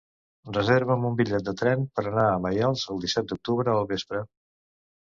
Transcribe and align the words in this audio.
Reserva'm 0.55 1.05
un 1.09 1.19
bitllet 1.19 1.45
de 1.51 1.55
tren 1.61 1.85
per 1.99 2.07
anar 2.13 2.27
a 2.33 2.41
Maials 2.47 2.87
el 2.95 3.05
disset 3.07 3.33
d'octubre 3.35 3.79
al 3.79 3.89
vespre. 3.95 4.27